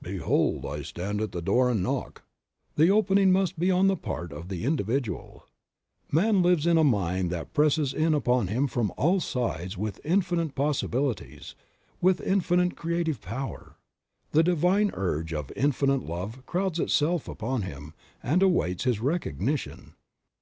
[0.00, 2.22] "Behold, I stand at the door and knock";
[2.74, 5.44] the opening must be on the part of the individual.
[6.06, 6.24] 8 Creative Mind.
[6.36, 10.54] Man lives in a mind that presses in upon him from all sides with infinite
[10.54, 11.54] possibilities,
[12.00, 13.76] with infinite creative power.
[14.30, 17.92] The divine urge of infinite love crowds itself upon him,
[18.22, 19.92] and awaits his recognition.